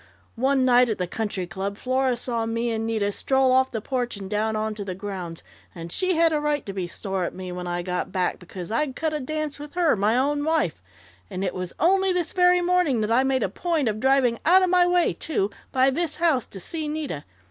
"One 0.35 0.65
night, 0.65 0.89
at 0.89 0.97
the 0.97 1.05
Country 1.05 1.45
Club, 1.45 1.77
Flora 1.77 2.15
saw 2.17 2.47
me 2.47 2.71
and 2.71 2.87
Nita 2.87 3.11
stroll 3.11 3.51
off 3.51 3.69
the 3.69 3.81
porch 3.81 4.17
and 4.17 4.27
down 4.27 4.55
onto 4.55 4.83
the 4.83 4.95
grounds, 4.95 5.43
and 5.75 5.91
she 5.91 6.15
had 6.15 6.33
a 6.33 6.39
right 6.39 6.65
to 6.65 6.73
be 6.73 6.87
sore 6.87 7.23
at 7.23 7.35
me 7.35 7.51
when 7.51 7.67
I 7.67 7.83
got 7.83 8.11
back, 8.11 8.39
because 8.39 8.71
I'd 8.71 8.95
cut 8.95 9.13
a 9.13 9.19
dance 9.19 9.59
with 9.59 9.75
her 9.75 9.95
my 9.95 10.17
own 10.17 10.43
wife!... 10.43 10.81
And 11.29 11.43
it 11.43 11.53
was 11.53 11.73
only 11.79 12.11
this 12.11 12.33
very 12.33 12.61
morning 12.61 13.01
that 13.01 13.11
I 13.11 13.23
made 13.23 13.43
a 13.43 13.47
point 13.47 13.87
of 13.87 13.99
driving 13.99 14.39
out 14.43 14.63
of 14.63 14.71
my 14.71 14.87
way 14.87 15.13
too 15.13 15.51
by 15.71 15.91
this 15.91 16.15
house 16.15 16.47
to 16.47 16.59
see 16.59 16.87
Nita. 16.87 17.23